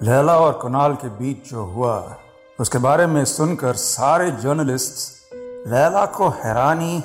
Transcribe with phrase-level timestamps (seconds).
[0.00, 2.16] लैला और कुणाल के बीच जो हुआ,
[2.58, 5.34] उसके बारे में सुनकर सारे जर्नलिस्ट
[5.68, 7.02] लैला को हैरानी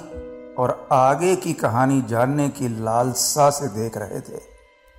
[0.58, 4.39] और आगे की कहानी जानने की लालसा से देख रहे थे,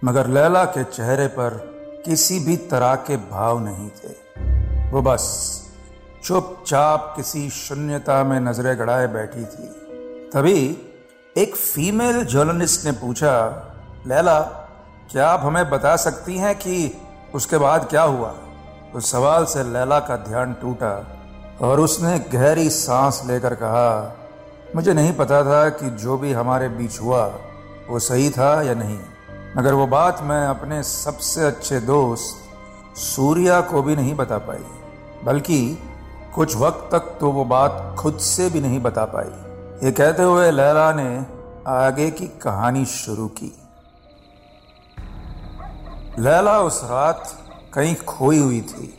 [0.02, 1.56] मगर लैला के चेहरे पर
[2.04, 5.24] किसी भी तरह के भाव नहीं थे। वो बस
[6.24, 9.68] चुपचाप किसी शून्यता में नज़रें गड़ाए बैठी थी।
[10.34, 10.60] तभी
[11.36, 13.34] एक फीमेल जर्नलिस्ट ने पूछा,
[14.06, 14.40] लैला,
[15.12, 17.02] क्या आप हमें बता सकती हैं कि
[17.36, 18.34] उसके बाद क्या हुआ?
[18.94, 20.92] उस सवाल से लैला का ध्यान टूटा
[21.60, 24.16] और उसने गहरी सांस लेकर कहा,
[24.76, 27.24] मुझे नहीं पता था कि जो भी हमारे बीच हुआ,
[27.90, 28.98] वो सही था या नहीं।
[29.56, 34.64] मगर वो बात मैं अपने सबसे अच्छे दोस्त, सूर्या को भी नहीं बता पाई,
[35.24, 35.60] बल्कि
[36.34, 40.50] कुछ वक्त तक तो वो बात खुद से भी नहीं बता पाई। ये कहते हुए
[40.50, 41.26] लैला ने
[41.68, 43.52] आगे की कहानी शुरू की।
[46.18, 47.30] लैला उस रात
[47.74, 48.94] कहीं खोई हुई थी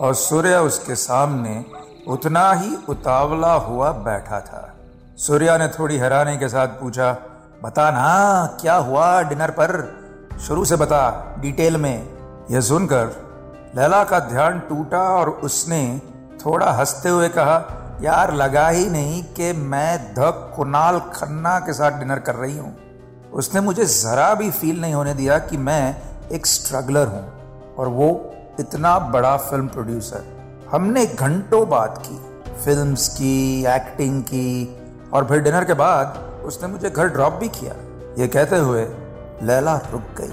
[0.00, 1.64] और सूर्या उसके सामने
[2.08, 4.74] उतना ही उतावला हुआ बैठा था।
[5.16, 7.16] सूर्या ने थोड़ी हैरानी के साथ पूछा,
[7.64, 9.96] बता ना, क्या हुआ डिनर पर?
[10.40, 12.08] शुरू से बता, डिटेल में।
[12.50, 13.06] यह सुनकर
[13.76, 16.00] लैला का ध्यान टूटा और उसने
[16.46, 21.98] थोड़ा हँसते हुए कहा, यार, लगा ही नहीं कि मैं द कुणाल खन्ना के साथ
[21.98, 22.76] डिनर कर रही हूँ।
[23.32, 28.08] उसने मुझे जरा भी फील नहीं होने दिया कि मैं एक स्ट्रगलर हूँ और वो
[28.60, 30.24] इतना बड़ा फ़िल्म प्रोड्यूसर
[30.72, 32.18] हमने घंटों बात की
[32.64, 34.78] फिल्म्स की एक्टिंग की,
[35.12, 37.74] और फिर डिनर के बाद उसने मुझे घर ड्रॉप भी किया।
[38.18, 38.82] ये कहते हुए
[39.42, 40.32] लैला रुक गई।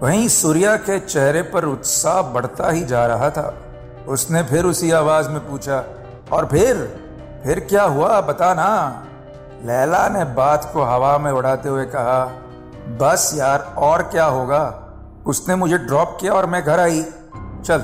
[0.00, 3.52] वहीं सूर्या के चेहरे पर उत्साह बढ़ता ही जा रहा था।
[4.08, 5.82] उसने फिर उसी आवाज़ में पूछा,
[6.32, 6.84] और फिर
[7.44, 9.02] फिर क्या हुआ बता ना
[9.64, 12.24] लैला ने बात को हवा में उड़ाते हुए कहा,
[12.98, 14.64] बस यार, और क्या होगा?
[15.26, 17.02] उसने मुझे ड्रॉप किया और मैं घर आई।
[17.64, 17.78] चल,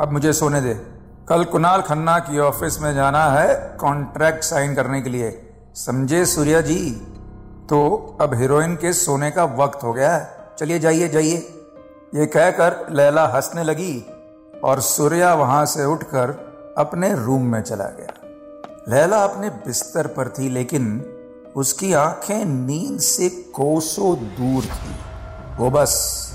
[0.00, 0.74] अब मुझे सोने दे।
[1.28, 6.60] कल कुणाल खन्ना की ऑफ़िस में जाना है कॉन्ट्रैक्ट साइन करने के लिए। समझे सूर्या
[6.60, 6.90] जी?
[7.70, 10.28] तो अब हीरोइन के सोने का वक्त हो गया है।
[10.58, 11.36] चलिए जाइए जाइए।
[12.14, 14.06] ये कहकर लैला हंसने लगी
[14.64, 16.46] और सूर्या वहाँ से उठकर
[16.78, 18.20] अपने रूम में चला गया।
[18.88, 21.12] लैला अपने बिस्तर पर थी, लेकिन
[21.56, 24.96] उसकी आँखें नींद से कोसों दूर थी।
[25.56, 26.25] वो बस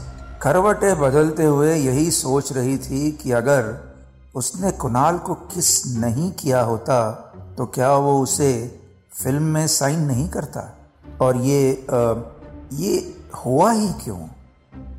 [0.42, 3.92] करवटें बदलते हुए यही सोच रही थी कि अगर
[4.36, 7.12] उसने कुणाल को किस नहीं किया होता
[7.58, 8.80] तो क्या वो उसे
[9.24, 10.78] फ़िल्म में साइन नहीं करता?
[11.22, 12.14] और ये आ,
[12.74, 14.20] ये हुआ ही क्यों?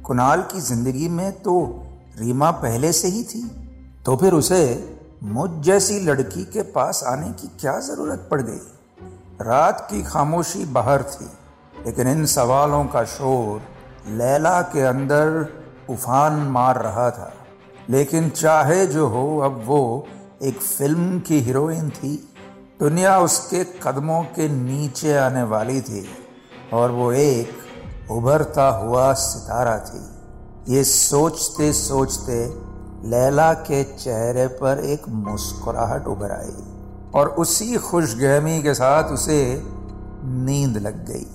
[0.02, 1.82] कुणाल की ज़िंदगी में तो
[2.18, 3.70] रीमा पहले से ही थी
[4.06, 4.88] तो फिर उसे
[5.22, 8.60] मुझ जैसी लड़की के पास आने की क्या ज़रूरत पड़ गई?
[9.40, 11.26] रात की खामोशी बाहर थी
[11.86, 13.71] लेकिन इन सवालों का शोर
[14.08, 15.48] लैला के अंदर
[15.90, 17.34] उफान मार रहा था।
[17.90, 20.06] लेकिन चाहे जो हो, अब वो
[20.42, 22.34] एक फ़िल्म की हीरोइन थी।
[22.80, 26.08] दुनिया उसके कदमों के नीचे आने वाली थी
[26.72, 27.50] और वो एक
[28.10, 30.12] उभरता हुआ सितारा थी।
[30.74, 32.46] ये सोचते सोचते
[33.08, 36.72] लैला के चेहरे पर एक मुस्कुराहट उभर आई
[37.14, 39.62] और उसी खुशगहमी के साथ उसे
[40.24, 41.26] नींद लग गई।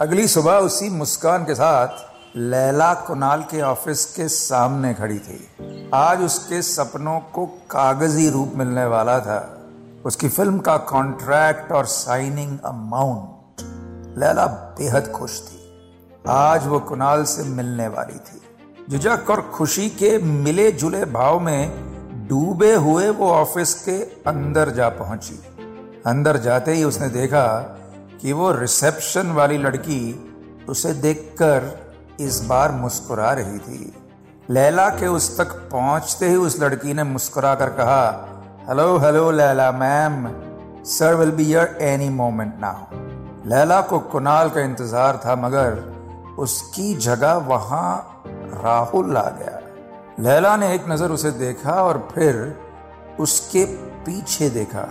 [0.00, 1.88] अगली सुबह उसी मुस्कान के साथ
[2.36, 5.50] लैला कुनाल के ऑफ़िस के सामने खड़ी थी।
[5.94, 9.58] आज उसके सपनों को कागज़ी रूप मिलने वाला था।
[10.04, 13.56] उसकी फ़िल्म का कॉन्ट्रैक्ट और साइनिंग अमाउंट
[14.18, 15.58] लैला बेहद खुश थी।
[16.28, 18.40] आज वो कुनाल से मिलने वाली थी।
[18.90, 21.70] झिझक और खुशी के मिले जुले भाव में
[22.28, 25.40] डूबे हुए वो ऑफ़िस के अंदर जा पहुँची।
[26.06, 27.74] अंदर जाते ही उसने देखा
[28.20, 30.00] कि वो रिसेप्शन वाली लड़की
[30.68, 31.70] उसे देखकर
[32.20, 33.92] इस बार मुस्कुरा रही थी।
[34.48, 38.04] लैला के उस तक पहुँचते ही उस लड़की ने मुस्कुरा कर कहा
[38.68, 40.28] hello hello Laila ma'am.
[40.86, 42.96] Sir will be here any moment now
[43.48, 48.22] Laila को कुनाल का इंतज़ार था, मगर उसकी जगह वहाँ
[48.54, 49.60] राहुल आ गया।
[50.20, 52.36] लैला ने एक नज़र उसे देखा और फिर
[53.20, 53.64] उसके
[54.04, 54.86] पीछे देखा।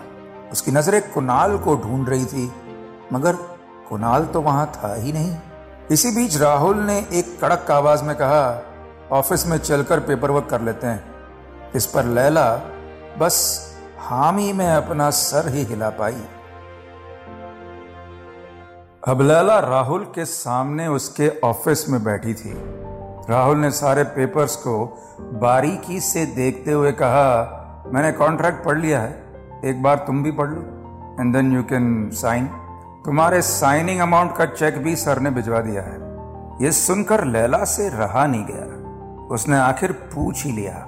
[0.52, 2.52] उसकी नज़रें कुनाल को ढूंढ रही थी।
[3.14, 3.36] मगर
[3.90, 5.36] कुणाल तो वहाँ था ही नहीं।
[5.92, 8.62] इसी बीच राहुल ने एक कड़क आवाज़ में कहा,
[9.12, 12.50] ऑफ़िस में चलकर पेपर वर्क कर लेते हैं। इस पर लैला
[13.20, 13.38] बस
[14.00, 16.22] हामी में अपना सर ही हिला पाई।
[19.08, 22.54] अब लैला राहुल के सामने उसके ऑफ़िस में बैठी थी।
[23.30, 24.86] राहुल ने सारे पेपर्स को
[25.42, 29.12] बारीकी से देखते हुए कहा, मैंने कॉन्ट्रैक्ट पढ़ लिया है,
[29.66, 30.62] एक बार तुम भी पढ़ लो
[31.20, 32.50] and then you can sign
[33.08, 37.90] तुम्हारे साइनिंग अमाउंट का चेक भी सर ने भिजवा दिया है। यह सुनकर लैला से
[37.90, 38.66] रहा नहीं गया।
[39.28, 40.86] उसने आखिर पूछ ही लिया,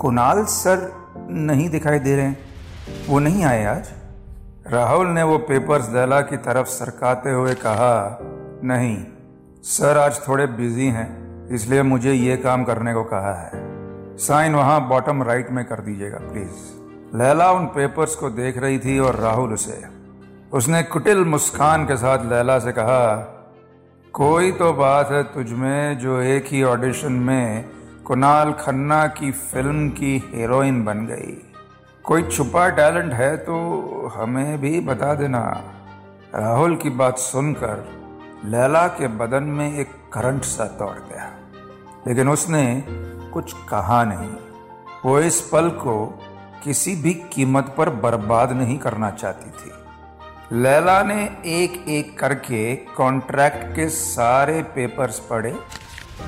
[0.00, 0.92] कुणाल सर
[1.30, 2.32] नहीं दिखाई दे रहे
[3.08, 3.92] वो नहीं आए आज?
[4.66, 8.18] राहुल ने वो पेपर्स लैला की तरफ़ सरकाते हुए कहा,
[8.64, 9.04] नहीं,
[9.62, 13.50] सर आज थोड़े बिज़ी हैं, इसलिए मुझे ये काम करने को कहा है।
[14.18, 18.98] साइन वहाँ बॉटम राइट में कर दीजिएगा प्लीज़ लैला उन पेपर्स को देख रही थी
[18.98, 20.01] और राहुल उसे
[20.52, 23.14] उसने कुटिल मुस्कान के साथ लैला से कहा,
[24.14, 27.70] कोई तो बात है तुझमें जो एक ही ऑडिशन में
[28.04, 31.32] कुणाल खन्ना की फ़िल्म की हीरोइन बन गई।
[32.04, 33.56] कोई छुपा टैलेंट है तो
[34.16, 35.64] हमें भी बता देना।
[36.34, 37.84] राहुल की बात सुनकर
[38.44, 41.30] लैला के बदन में एक करंट सा दौड़ गया।
[42.06, 42.84] लेकिन उसने
[43.32, 44.32] कुछ कहा नहीं।
[45.04, 46.06] वो इस पल को
[46.64, 49.72] किसी भी कीमत पर बर्बाद नहीं करना चाहती थी।
[50.52, 55.54] लैला ने एक एक करके कॉन्ट्रैक्ट के सारे पेपर्स पढ़े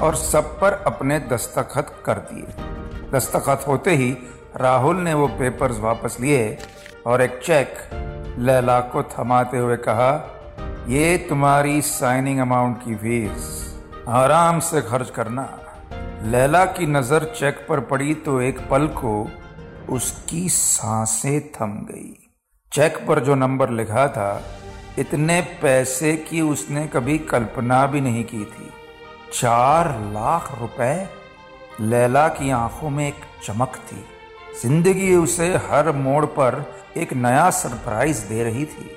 [0.02, 4.10] और सब पर अपने दस्तखत कर दिए। दस्तखत होते ही
[4.56, 6.58] राहुल ने वो पेपर्स वापस लिए
[7.06, 7.76] और एक चेक
[8.38, 10.10] लैला को थमाते हुए कहा,
[10.88, 13.62] ये तुम्हारी साइनिंग अमाउंट की फ़ीस
[14.08, 15.48] आराम से खर्च करना।
[16.22, 19.16] लैला की नज़र चेक पर पड़ी तो एक पल को
[19.90, 22.23] उसकी साँसें थम गई।
[22.74, 24.42] चेक पर जो नंबर लिखा था,
[24.98, 28.70] इतने पैसे की उसने कभी कल्पना भी नहीं की थी।
[29.32, 31.08] चार लाख रुपए
[31.80, 34.04] लैला की आँखों में एक चमक थी।
[34.62, 38.90] ज़िंदगी उसे हर मोड़ पर एक नया सरप्राइज़ दे रही थी।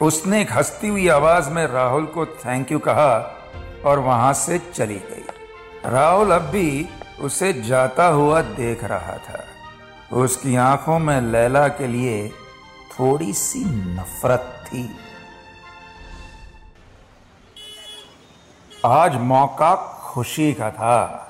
[0.00, 3.10] उसने एक हंसती हुई आवाज़ में राहुल को थैंक यू कहा
[3.84, 5.24] और वहाँ से चली गई।
[5.86, 6.88] राहुल अब भी
[7.20, 9.44] उसे जाता हुआ देख रहा था।
[10.12, 12.32] उसकी आँखों में लैला के लिए
[13.00, 13.64] थोड़ी सी
[13.94, 14.90] नफरत थी।
[18.86, 21.28] आज मौका खुशी का था।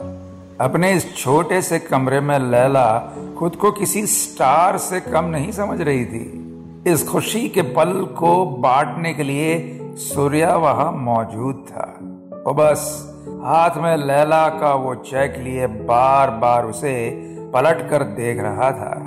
[0.61, 2.99] अपने इस छोटे से कमरे में लैला
[3.39, 6.41] खुद को किसी स्टार से कम नहीं समझ रही थी।
[6.87, 11.99] इस खुशी के पल को बांटने के लिए सूर्या वहाँ मौजूद था।
[12.47, 13.11] वो बस
[13.45, 17.11] हाथ में लैला का वो चेक लिए बार बार उसे
[17.55, 19.04] पलट कर देख रहा था।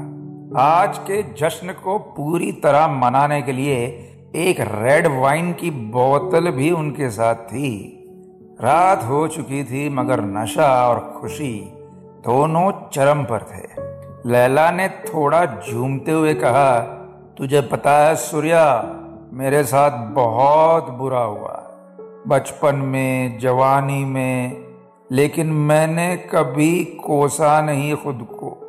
[0.55, 3.75] आज के जश्न को पूरी तरह मनाने के लिए
[4.35, 7.93] एक रेड वाइन की बोतल भी उनके साथ थी।
[8.61, 11.73] रात हो चुकी थी, मगर नशा और खुशी
[12.25, 13.81] दोनों चरम पर थे।
[14.29, 16.79] लैला ने थोड़ा झूमते हुए कहा,
[17.37, 18.95] तुझे पता है सूर्या,
[19.33, 21.63] मेरे साथ बहुत बुरा हुआ।
[22.27, 24.65] बचपन में, जवानी में,
[25.11, 28.63] लेकिन मैंने कभी कोसा नहीं खुद को।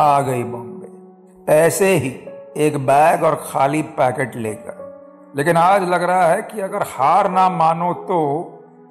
[0.00, 0.77] आ गई बॉम्बे
[1.48, 2.08] ऐसे ही
[2.56, 7.50] एक बैग और खाली पैकेट लेकर। लेकिन आज लग रहा है कि अगर हार ना
[7.50, 8.18] मानो तो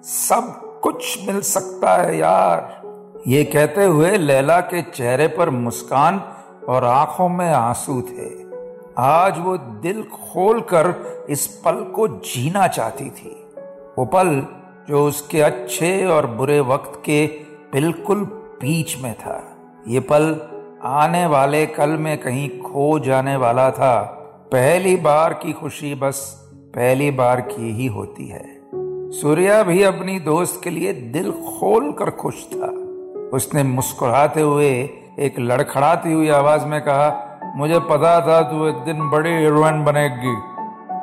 [0.04, 2.82] सब कुछ मिल सकता है यार।
[3.28, 6.34] ये कहते हुए लैला के चेहरे पर मुस्कान
[6.70, 8.48] और आँखों में आँसू थे।
[8.98, 10.96] आज वो दिल खोलकर
[11.30, 13.48] इस पल को जीना चाहती थी।
[13.98, 14.48] वो पल
[14.90, 17.28] जो उसके अच्छे और बुरे वक्त के
[17.74, 18.24] बिल्कुल
[18.62, 19.58] बीच में था।
[19.88, 20.54] ये पल
[20.86, 24.02] आने वाले कल में कहीं खो जाने वाला था।
[24.52, 28.46] पहली बार की खुशी बस पहली बार की ही होती है।
[29.12, 32.68] सूर्या भी अपनी दोस्त के लिए दिल खोल कर खुश था।
[33.38, 39.10] उसने मुस्कुराते हुए एक लड़खड़ाती हुई आवाज़ में कहा, मुझे पता था तू एक दिन
[39.10, 40.36] बड़ी हीरोइन बनेगी।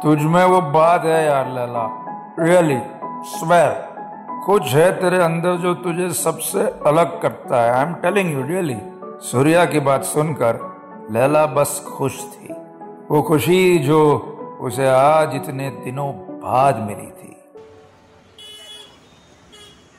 [0.03, 2.07] तुझ में वो बात है यार लैला।
[2.39, 2.79] रियली
[3.25, 3.95] स्वेर
[4.47, 8.77] कुछ है तेरे अंदर जो तुझे सबसे अलग करता है। I am telling you really
[9.25, 10.57] Surya की बात सुनकर
[11.11, 12.53] लैला बस खुश थी।
[13.11, 14.01] वो खुशी जो
[14.61, 17.37] उसे आज इतने दिनों बाद मिली थी।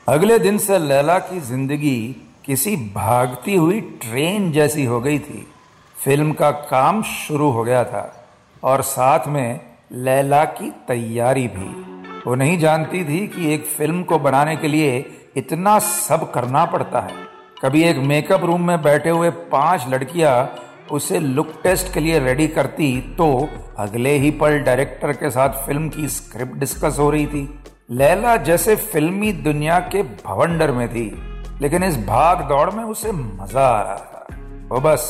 [0.08, 1.98] अगले दिन से लैला की ज़िंदगी
[2.44, 5.46] किसी भागती हुई ट्रेन जैसी हो गई थी।
[5.94, 8.26] फ़िल्म का काम शुरू हो गया था
[8.62, 9.60] और साथ में
[9.92, 11.68] लैला की तैयारी भी।
[12.26, 14.98] वो नहीं जानती थी कि एक फ़िल्म को बनाने के लिए
[15.36, 17.25] इतना सब करना पड़ता है।
[17.56, 20.32] कभी एक मेकअप रूम में बैठे हुए पाँच लड़कियाँ
[20.92, 23.28] उसे लुक टेस्ट के लिए रेडी करती तो
[23.78, 27.48] अगले ही पल डायरेक्टर के साथ फ़िल्म की स्क्रिप्ट डिस्कस हो रही थी।
[27.90, 31.06] लैला जैसे फिल्मी दुनिया के भवंडर में थी,
[31.62, 34.26] लेकिन इस भाग दौड़ में उसे मज़ा आ रहा था।
[34.68, 35.08] वो बस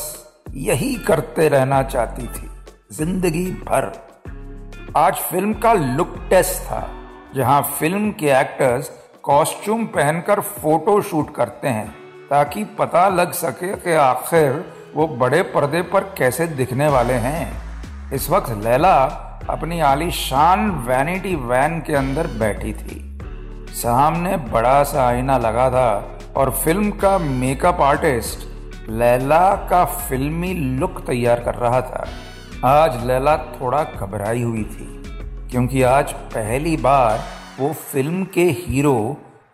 [0.53, 2.49] यही करते रहना चाहती थी,
[2.93, 3.91] ज़िंदगी भर।
[4.97, 6.87] आज फ़िल्म का लुक टेस्ट था,
[7.35, 8.91] जहाँ फ़िल्म के एक्टर्स
[9.23, 14.63] कॉस्ट्यूम पहनकर फ़ोटो शूट करते हैं। ताकि पता लग सके कि आखिर
[14.95, 18.95] वो बड़े पर्दे पर कैसे दिखने वाले हैं। इस वक्त लैला
[19.49, 23.03] अपनी आलीशान वैनिटी वैन के अंदर बैठी थी।
[23.73, 25.89] सामने बड़ा सा आईना लगा था
[26.37, 32.07] और फ़िल्म का मेकअप आर्टिस्ट लैला का फिल्मी लुक तैयार कर रहा था।
[32.65, 34.87] आज लैला थोड़ा घबराई हुई थी,
[35.51, 37.19] क्योंकि आज पहली बार
[37.59, 38.97] वो फ़िल्म के हीरो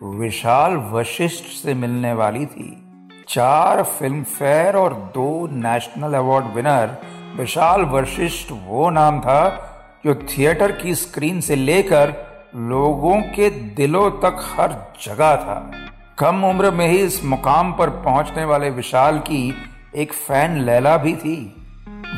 [0.05, 2.87] विशाल वशिष्ठ से मिलने वाली थी।
[3.27, 6.97] चार फ़िल्म फेयर और दो national award winner,
[7.35, 9.69] Vishal Vashisht वो नाम था
[10.05, 12.13] जो थिएटर की स्क्रीन से लेकर
[12.55, 15.71] लोगों के दिलों तक हर जगह था।
[16.19, 19.55] कम उम्र में ही इस मुकाम पर पहुँचने वाले विशाल की
[19.95, 21.55] एक फ़ैन लैला भी थी।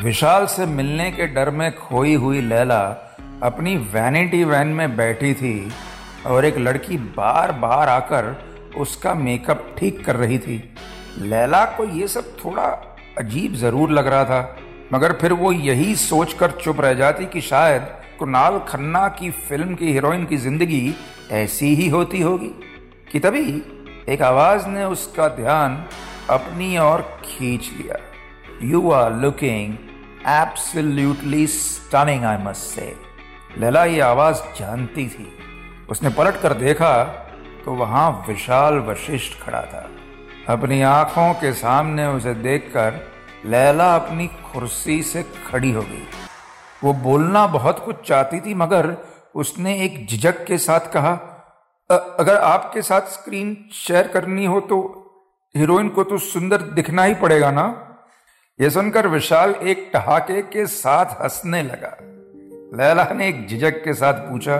[0.04, 2.82] विशाल से मिलने के डर में खोई हुई लैला
[3.42, 5.72] अपनी वैनिटी वैन में बैठी थी।
[6.26, 8.34] और एक लड़की बार बार आकर
[8.78, 10.62] उसका मेकअप ठीक कर रही थी।
[11.20, 12.64] लैला को ये सब थोड़ा
[13.18, 14.56] अजीब ज़रूर लग रहा था,
[14.92, 17.82] मगर फिर वो यही सोचकर चुप रह जाती कि शायद
[18.18, 20.94] कुणाल खन्ना की फ़िल्म की हीरोइन की ज़िंदगी
[21.34, 22.50] ऐसी ही होती होगी,
[23.12, 23.62] कि तभी
[24.08, 25.84] एक आवाज़ ने उसका ध्यान
[26.30, 27.96] अपनी ओर खींच लिया।
[28.62, 29.74] You are looking
[30.30, 32.94] absolutely stunning I must say
[33.58, 35.26] Laila ये आवाज़ जानती थी।
[35.90, 37.02] उसने पलट कर देखा
[37.64, 39.88] तो वहाँ विशाल वशिष्ठ खड़ा था।
[40.48, 43.00] अपनी आँखों के सामने उसे देखकर
[43.46, 46.06] लैला अपनी कुर्सी से खड़ी हो गई।
[46.84, 48.96] वो बोलना बहुत कुछ चाहती थी मगर
[49.34, 51.12] उसने एक झिझक के साथ कहा
[51.90, 54.78] अगर आपके साथ स्क्रीन शेयर करनी हो तो
[55.54, 57.66] हीरोइन को तो सुंदर दिखना ही पड़ेगा ना?
[58.60, 61.96] यह सुनकर विशाल एक ठहाके के साथ हंसने लगा।
[62.78, 64.56] लैला ने एक झिझक के साथ पूछा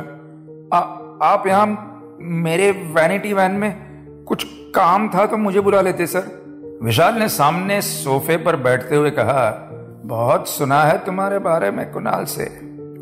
[0.73, 0.81] आ,
[1.23, 4.45] आप यहाँ मेरे वैनिटी वैन में कुछ
[4.75, 9.51] काम था तो मुझे बुला लेते, सर। विशाल ने सामने सोफे पर बैठते हुए कहा,
[10.05, 12.45] बहुत सुना है तुम्हारे बारे में कुणाल से,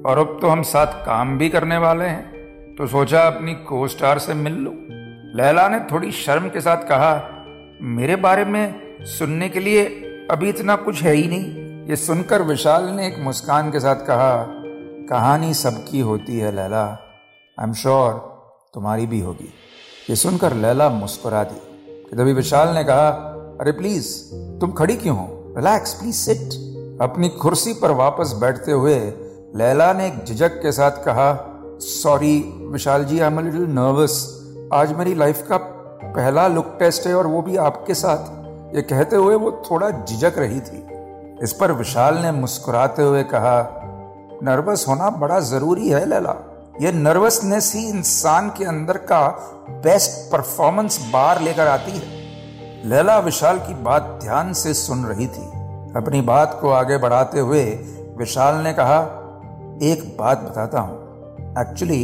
[0.06, 4.18] और अब तो हम साथ काम भी करने वाले हैं। तो सोचा अपनी को स्टार
[4.18, 4.72] से मिल लो।
[5.36, 7.30] लैला ने थोड़ी शर्म के साथ कहा,
[7.82, 9.84] मेरे बारे में सुनने के लिए
[10.30, 14.46] अभी इतना कुछ है ही नहीं। ये सुनकर विशाल ने एक मुस्कान के साथ कहा,
[15.10, 17.03] कहानी सबकी होती है, लैला।
[17.58, 18.12] आई एम श्योर
[18.74, 19.48] तुम्हारी भी होगी।
[20.10, 23.08] ये सुनकर लैला मुस्कुरा दी। तभी विशाल ने कहा,
[23.60, 24.06] अरे प्लीज़
[24.60, 25.54] तुम खड़ी क्यों हो?
[25.56, 28.96] रिलैक्स प्लीज़ सिट अपनी कुर्सी पर वापस बैठते हुए
[29.56, 31.26] लैला ने एक झिझक के साथ कहा
[31.80, 32.36] sorry
[32.72, 34.16] Vishal ji I am little nervous
[34.72, 38.74] आज मेरी लाइफ का पहला लुक टेस्ट है और वो भी आपके साथ.
[38.76, 40.82] ये कहते हुए वो थोड़ा झिझक रही थी।
[41.42, 43.56] इस पर विशाल ने मुस्कुराते हुए कहा
[44.42, 46.36] नर्वस होना बड़ा ज़रूरी है, लैला।
[46.80, 49.28] ये नर्वसनेस ही इंसान के अंदर का
[49.70, 52.02] बेस्ट परफॉर्मेंस बार लेकर आती है।
[52.88, 55.46] लैला विशाल की बात ध्यान से सुन रही थी।
[55.96, 57.64] अपनी बात को आगे बढ़ाते हुए
[58.16, 58.98] विशाल ने कहा,
[59.82, 60.96] एक बात बताता हूँ।
[61.58, 62.02] एक्चुअली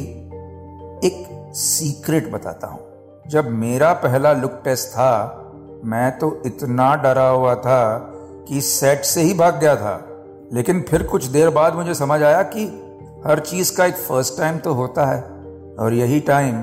[1.05, 2.81] एक सीक्रेट बताता हूँ।
[3.29, 5.43] जब मेरा पहला लुक टेस्ट था,
[5.85, 7.99] मैं तो इतना डरा हुआ था
[8.49, 10.07] कि सेट से ही भाग गया था।
[10.53, 12.87] लेकिन फिर कुछ देर बाद मुझे समझ आया कि
[13.27, 15.21] हर चीज़ का एक फ़र्स्ट टाइम तो होता है,
[15.79, 16.57] और यही टाइम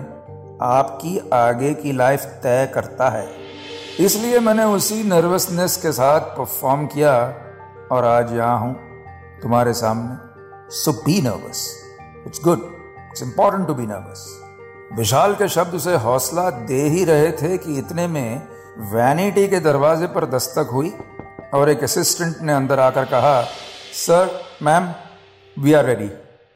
[0.64, 3.28] आपकी आगे की लाइफ तय करता है।
[4.00, 7.14] इसलिए मैंने उसी नर्वसनेस के साथ परफॉर्म किया,
[7.92, 8.74] और आज यहाँ हूँ
[9.42, 11.64] तुम्हारे सामने। So be nervous
[12.28, 12.66] it's good
[13.10, 14.28] it's important to be nervous
[14.98, 18.42] Vishal के शब्द उसे हौसला दे ही रहे थे कि इतने में
[18.92, 20.94] वैनिटी के दरवाजे पर दस्तक हुई,
[21.54, 23.42] और एक असिस्टेंट ने अंदर आकर कहा
[23.98, 24.94] sir ma'am
[25.58, 26.10] we are ready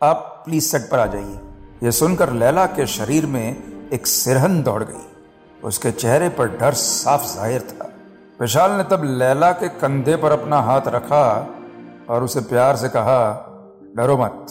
[0.04, 1.40] आप प्लीज़ सेट पर आ जाइए।
[1.84, 5.06] यह सुनकर लैला के शरीर में एक सिरहन दौड़ गई।
[5.64, 7.90] उसके चेहरे पर डर साफ़ ज़ाहिर था।
[8.42, 11.48] विशाल ने तब लैला के कंधे पर अपना हाथ रखा
[12.10, 13.48] और उसे प्यार से कहा,
[13.98, 14.48] डरो मत।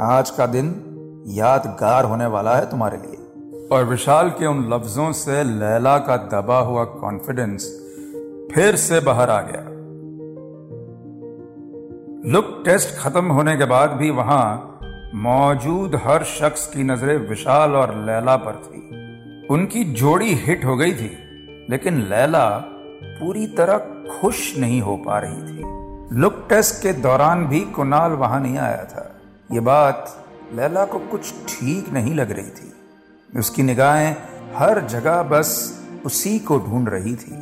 [0.00, 0.74] आज का दिन
[1.26, 6.58] यादगार होने वाला है तुम्हारे लिए। और विशाल के उन लफ्जों से लैला का दबा
[6.58, 7.66] हुआ कॉन्फिडेंस
[8.54, 9.70] फिर से बाहर आ गया।
[12.32, 14.73] लुक टेस्ट खत्म होने के बाद भी वहाँ
[15.14, 20.92] मौजूद हर शख्स की नज़रें विशाल और लैला पर थी। उनकी जोड़ी हिट हो गई
[20.92, 21.10] थी,
[21.70, 22.48] लेकिन लैला
[23.02, 23.78] पूरी तरह
[24.12, 28.84] खुश नहीं हो पा रही थी। लुक टेस्ट के दौरान भी कुणाल वहाँ नहीं आया
[28.84, 29.20] था।
[29.52, 32.72] ये बात लैला को कुछ ठीक नहीं लग रही थी।
[33.38, 34.16] उसकी निगाहें
[34.56, 37.36] हर जगह बस उसी को ढूंढ रही थी।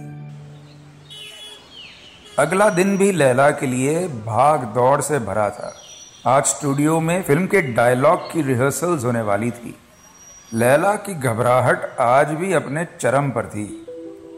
[2.38, 5.74] अगला दिन भी लैला के लिए भाग दौड़ से भरा था।
[6.26, 9.74] आज स्टूडियो में फ़िल्म के डायलॉग की रिहर्सल्स होने वाली थी।
[10.52, 13.64] लैला की घबराहट आज भी अपने चरम पर थी।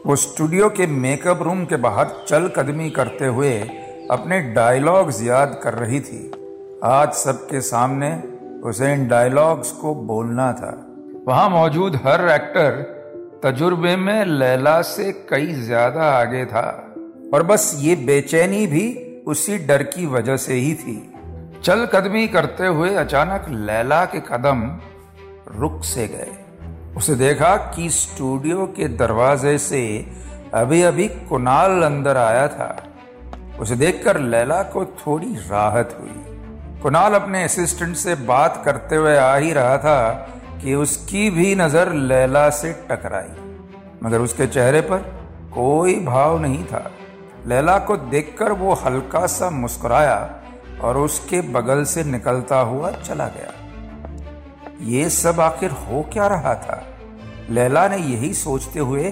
[0.05, 3.53] वो स्टूडियो के मेकअप रूम के बाहर चल कदमी करते हुए
[4.11, 6.31] अपने डायलॉग्स याद कर रही थी।
[6.83, 8.13] आज सबके सामने
[8.69, 10.73] उसे इन डायलॉग्स को बोलना था।
[11.27, 12.81] वहाँ मौजूद हर एक्टर
[13.43, 16.67] तजुर्बे में लैला से कई ज़्यादा आगे था।
[17.33, 18.93] और बस ये बेचैनी भी
[19.27, 21.01] उसी डर की वजह से ही थी।
[21.65, 24.59] चल कदमी करते हुए अचानक लैला के कदम
[25.51, 26.31] रुक से गए।
[26.97, 30.11] उसे देखा कि स्टूडियो के दरवाजे से
[30.53, 32.83] अभी अभी कुणाल अंदर आया था।
[33.59, 39.35] उसे देखकर लैला को थोड़ी राहत हुई। कुणाल अपने असिस्टेंट से बात करते हुए आ
[39.35, 40.13] ही रहा था
[40.63, 43.35] कि उसकी भी नज़र लैला से टकराई।
[44.03, 44.97] मगर उसके चेहरे पर
[45.53, 46.91] कोई भाव नहीं था।
[47.47, 50.41] लैला को देखकर वो हल्का सा मुस्कुराया
[50.85, 53.51] और उसके बगल से निकलता हुआ चला गया।
[54.81, 56.83] ये सब आखिर हो क्या रहा था?
[57.49, 59.09] लैला ने यही सोचते हुए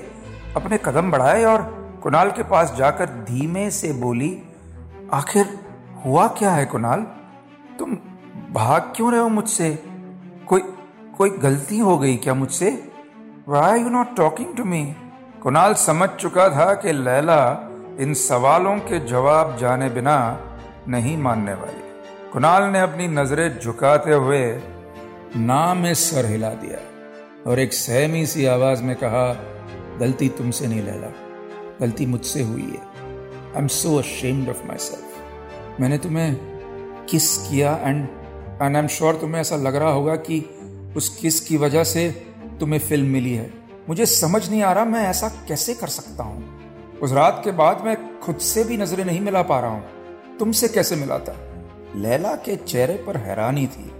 [0.55, 1.61] अपने कदम बढ़ाए और
[2.03, 4.41] कुणाल के पास जाकर धीमे से बोली,
[5.13, 5.59] आखिर
[6.05, 7.05] हुआ क्या है कुणाल?
[7.79, 7.97] तुम
[8.51, 9.69] भाग क्यों रहे हो मुझसे?
[10.47, 10.61] कोई
[11.17, 12.69] कोई गलती हो गई क्या मुझसे?
[13.47, 14.95] Why you not talking to me
[15.43, 17.41] Kunal समझ चुका था कि लैला
[17.99, 20.17] इन सवालों के जवाब जाने बिना
[20.89, 24.61] नहीं मानने वाली। कुणाल ने अपनी नज़रें झुकाते हुए
[25.35, 26.79] ना में सर हिला दिया
[27.49, 29.33] और एक सहमी सी आवाज़ में कहा,
[29.99, 31.11] गलती तुमसे नहीं, लैला।
[31.81, 32.81] गलती मुझसे हुई है।
[33.55, 36.35] I am so ashamed of myself मैंने तुम्हें
[37.09, 38.07] किस किया and
[38.61, 40.45] and I am sure तुम्हें ऐसा लग रहा होगा कि
[40.97, 42.09] उस किस की वजह से
[42.59, 43.53] तुम्हें फ़िल्म मिली है।
[43.89, 47.81] मुझे समझ नहीं आ रहा मैं ऐसा कैसे कर सकता हूँ। उस रात के बाद
[47.85, 49.83] मैं खुद से भी नज़रें नहीं मिला पा रहा हूँ।
[50.39, 51.35] तुमसे कैसे मिला था?
[51.95, 53.91] लैला के चेहरे पर हैरानी थी।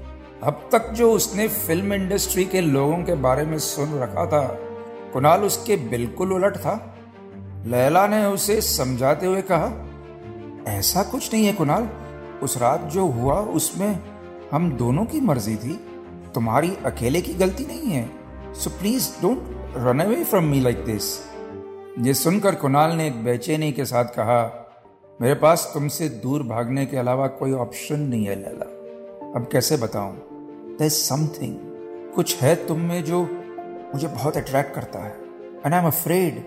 [0.43, 4.47] अब तक जो उसने फ़िल्म इंडस्ट्री के लोगों के बारे में सुन रखा था,
[5.13, 6.97] कुणाल उसके बिल्कुल उलट था।
[7.65, 9.89] लैला ने उसे समझाते हुए कहा,
[10.73, 11.89] ऐसा कुछ नहीं है कुणाल।
[12.43, 13.99] उस रात जो हुआ, उसमें
[14.51, 15.85] हम दोनों की मर्ज़ी थी।
[16.35, 18.09] तुम्हारी अकेले की गलती नहीं है।
[18.53, 19.43] So please don't
[19.77, 21.33] run away from me like this
[21.99, 24.62] ये सुनकर कुणाल ने एक बेचैनी के साथ कहा
[25.21, 28.65] मेरे पास तुमसे दूर भागने के अलावा कोई ऑप्शन नहीं है, लैला।
[29.35, 30.15] अब कैसे बताऊँ?
[30.79, 31.55] दर समथिंग
[32.15, 33.21] कुछ है तुम में जो
[33.93, 35.17] मुझे बहुत अट्रैक्ट करता है।
[35.65, 36.43] एंड आई एम अफ्रेड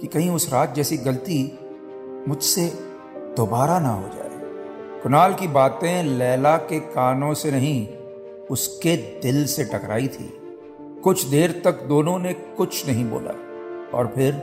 [0.00, 1.58] कि कहीं उस रात जैसी गलती
[2.28, 2.66] मुझसे
[3.36, 4.30] दोबारा ना हो जाए।
[5.02, 7.88] कुणाल की बातें लैला के कानों से नहीं,
[8.50, 10.32] उसके दिल से टकराई थी।
[11.04, 13.34] कुछ देर तक दोनों ने कुछ नहीं बोला,
[13.98, 14.34] और फिर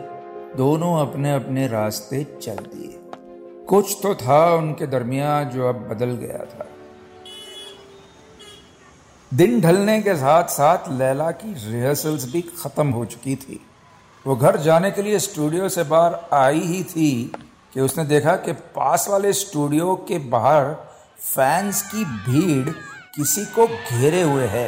[0.57, 2.99] दोनों अपने अपने रास्ते चल दिए।
[3.69, 6.65] कुछ तो था उनके दरमियान जो अब बदल गया था।
[9.31, 13.59] दिन ढलने के साथ साथ लैला की रिहर्सल्स भी खत्म हो चुकी थी।
[14.25, 17.31] वो घर जाने के लिए स्टूडियो से बाहर आई ही थी
[17.73, 20.73] कि उसने देखा कि पास वाले स्टूडियो के बाहर
[21.19, 22.69] फैंस की भीड़
[23.15, 24.67] किसी को घेरे हुए है।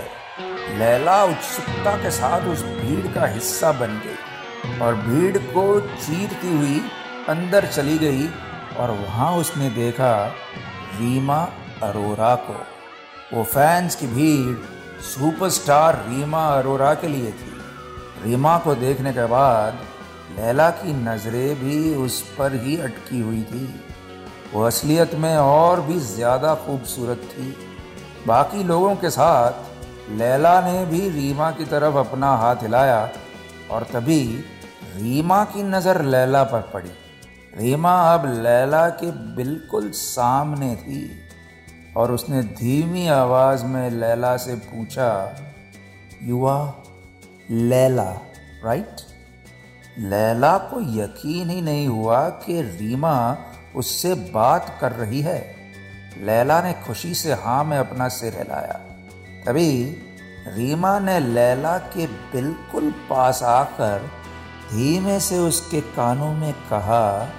[0.80, 6.82] लैला उत्सुकता के साथ उस भीड़ का हिस्सा बन गई और भीड़ को चीरती हुई
[7.30, 8.28] अंदर चली गई
[8.76, 10.14] और वहाँ उसने देखा
[11.00, 11.42] रीमा
[11.84, 12.56] अरोरा को।
[13.34, 14.56] वो फैंस की भीड़
[15.04, 17.52] सुपरस्टार रीमा अरोरा के लिए थी।
[18.24, 19.80] रीमा को देखने के बाद
[20.38, 23.68] लैला की नज़रें भी उस पर ही अटकी हुई थी।
[24.54, 27.56] वो असलियत में और भी ज़्यादा खूबसूरत थी।
[28.28, 33.10] बाकी लोगों के साथ लैला ने भी रीमा की तरफ़ अपना हाथ हिलाया
[33.72, 34.22] और तभी
[34.96, 36.92] रीमा की नज़र लैला पर पड़ी।
[37.58, 41.20] रीमा अब लैला के बिल्कुल सामने थी
[41.98, 45.36] और उसने धीमी आवाज़ में लैला से पूछा,
[46.24, 46.84] युवा,
[47.52, 48.12] लैला
[48.66, 48.96] राइट
[50.00, 53.38] लैला को यकीन ही नहीं हुआ कि रीमा
[53.76, 55.56] उससे बात कर रही है।
[56.18, 58.80] लैला ने खुशी से हाँ में अपना सिर हिलाया।
[59.46, 59.84] तभी
[60.48, 64.12] रीमा ने लैला के बिल्कुल पास आकर
[64.72, 67.30] धीमे से उसके कानों में कहा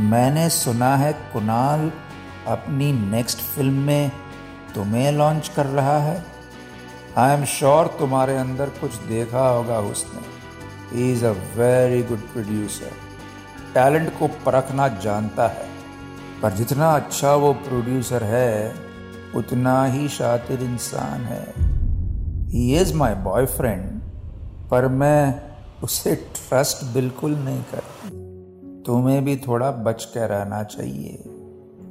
[0.00, 1.92] मैंने सुना है कुणाल
[2.46, 4.12] अपनी नेक्स्ट फ़िल्म में
[4.74, 6.24] तुम्हें लॉन्च कर रहा है।
[7.16, 10.20] आई एम श्योर तुम्हारे अंदर कुछ देखा होगा उसने।
[10.96, 12.90] He is a very good producer
[13.74, 15.68] talent को परखना जानता है।
[16.42, 18.74] पर जितना अच्छा वो प्रोड्यूसर है,
[19.34, 21.54] उतना ही शातिर इंसान है।
[22.50, 24.00] ही इज़ माई बॉयफ्रेंड
[24.70, 25.40] पर मैं
[25.82, 27.95] उसे ट्रस्ट बिल्कुल नहीं करती।
[28.86, 31.24] तुम्हें भी थोड़ा बच कर रहना चाहिए।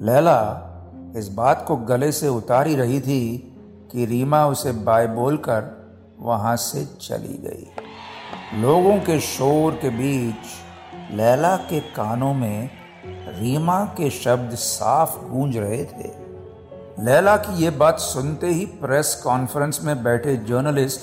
[0.01, 0.71] लैला
[1.17, 3.37] इस बात को गले से उतार रही थी
[3.91, 5.85] कि रीमा उसे बाय बोलकर
[6.19, 7.67] वहाँ से चली गई।
[8.61, 10.35] लोगों के शोर के बीच
[11.11, 12.69] लैला के कानों में
[13.07, 16.25] रीमा के शब्द साफ़ गूंज रहे थे।
[16.99, 21.01] लैला की ये बात सुनते ही प्रेस कॉन्फ्रेंस में बैठे जर्नलिस्ट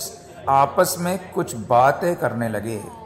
[0.49, 3.02] आपस में कुछ बातें करने लगे।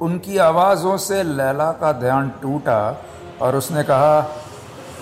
[0.00, 2.96] उनकी आवाज़ों से लैला का ध्यान टूटा
[3.42, 4.20] और उसने कहा,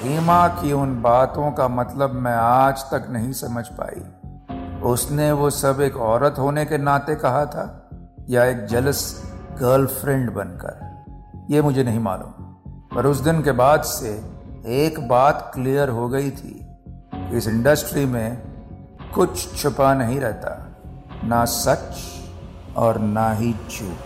[0.05, 4.03] रीमा की उन बातों का मतलब मैं आज तक नहीं समझ पाई।
[4.83, 7.91] उसने वो सब एक औरत होने के नाते कहा था
[8.29, 9.01] या एक जलस
[9.61, 11.47] गर्लफ्रेंड बनकर?
[11.51, 12.45] ये मुझे नहीं मालूम।
[12.97, 14.11] पर उस दिन के बाद से
[14.67, 16.53] एक बात क्लियर हो गई थी
[17.33, 18.43] इस इंडस्ट्री में
[19.15, 20.77] कुछ छुपा नहीं रहता,
[21.25, 21.97] ना सच
[22.77, 24.06] और ना ही झूठ।